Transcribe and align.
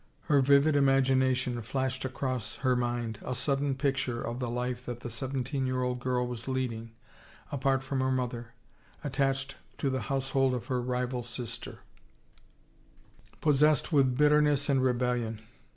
Her 0.21 0.41
vivid 0.41 0.73
imag 0.73 1.13
ination 1.15 1.63
flashed 1.63 2.03
across 2.05 2.55
her 2.55 2.75
mind 2.75 3.19
a 3.23 3.35
sudden 3.35 3.75
picture 3.75 4.19
of 4.19 4.39
the 4.39 4.49
life 4.49 4.83
that 4.87 5.01
the 5.01 5.11
seventeen 5.11 5.67
year 5.67 5.83
old 5.83 5.99
girl 5.99 6.25
was 6.25 6.47
leading, 6.47 6.89
apart 7.51 7.83
from 7.83 7.99
her 8.01 8.09
mother, 8.09 8.55
attached 9.03 9.57
to 9.77 9.91
the 9.91 10.01
household 10.01 10.55
of 10.55 10.65
her 10.65 10.81
rival 10.81 11.21
sister, 11.21 11.81
possessed 13.41 13.93
with 13.93 14.17
bitterness 14.17 14.69
and 14.69 14.81
rebellion. 14.83 15.39